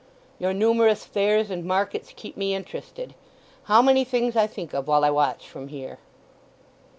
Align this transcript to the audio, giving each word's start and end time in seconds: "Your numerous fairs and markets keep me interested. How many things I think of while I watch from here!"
"Your 0.39 0.51
numerous 0.51 1.05
fairs 1.05 1.51
and 1.51 1.63
markets 1.63 2.11
keep 2.15 2.35
me 2.35 2.55
interested. 2.55 3.13
How 3.65 3.83
many 3.83 4.03
things 4.03 4.35
I 4.35 4.47
think 4.47 4.73
of 4.73 4.87
while 4.87 5.03
I 5.05 5.11
watch 5.11 5.47
from 5.47 5.67
here!" 5.67 5.99